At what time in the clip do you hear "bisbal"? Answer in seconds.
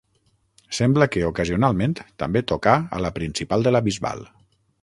3.91-4.27